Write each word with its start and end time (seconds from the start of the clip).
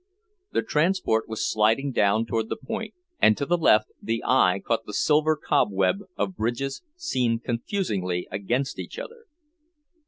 The 0.51 0.63
transport 0.63 1.29
was 1.29 1.47
sliding 1.47 1.91
down 1.91 2.25
toward 2.25 2.49
the 2.49 2.55
point, 2.57 2.95
and 3.21 3.37
to 3.37 3.45
the 3.45 3.55
left 3.55 3.91
the 4.01 4.23
eye 4.25 4.59
caught 4.65 4.87
the 4.87 4.95
silver 4.95 5.37
cobweb 5.37 5.97
of 6.17 6.35
bridges, 6.35 6.81
seen 6.95 7.37
confusingly 7.37 8.27
against 8.31 8.79
each 8.79 8.97
other. 8.97 9.25